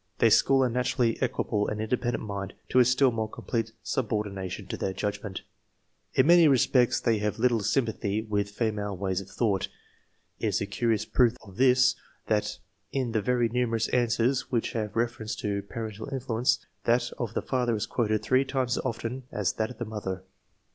They 0.17 0.31
school 0.31 0.63
a 0.63 0.69
naturally 0.71 1.21
equable 1.21 1.67
and 1.67 1.79
independent 1.79 2.23
mind 2.25 2.55
to 2.69 2.79
a 2.79 2.85
still 2.85 3.11
more 3.11 3.29
complete 3.29 3.71
subordination 3.83 4.65
to 4.65 4.75
their 4.77 4.93
judgment. 4.93 5.43
In 6.15 6.25
many 6.25 6.47
respects 6.47 6.99
they 6.99 7.19
have 7.19 7.37
little 7.37 7.59
sympathy 7.59 8.23
with 8.23 8.49
female 8.49 8.97
ways 8.97 9.21
of 9.21 9.29
thought. 9.29 9.67
It 10.39 10.47
is 10.47 10.59
a 10.59 10.65
curious 10.65 11.05
proof 11.05 11.37
of 11.43 11.57
this, 11.57 11.95
that 12.25 12.57
in 12.91 13.11
the 13.11 13.21
very 13.21 13.47
numerous 13.47 13.89
answers 13.89 14.49
which 14.51 14.71
have 14.71 14.95
reference 14.95 15.35
to 15.35 15.61
parental 15.61 16.09
influence, 16.11 16.65
that 16.85 17.11
of 17.19 17.35
the 17.35 17.43
father 17.43 17.75
is 17.75 17.85
quoted 17.85 18.23
three 18.23 18.43
times 18.43 18.79
as 18.79 18.83
often 18.83 19.25
as 19.31 19.53
that 19.53 19.69
of 19.69 19.77
the 19.77 19.85
mother. 19.85 20.23